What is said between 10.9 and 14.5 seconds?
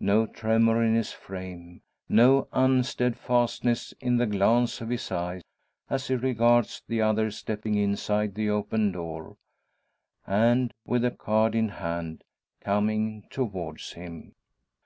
the card in hand, coming towards him.